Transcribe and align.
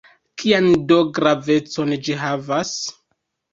Kian 0.43 0.69
do 0.91 0.97
gravecon 1.19 1.93
ĝi 2.09 2.19
havas? 2.25 2.75